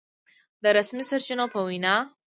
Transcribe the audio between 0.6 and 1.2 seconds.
د رسمي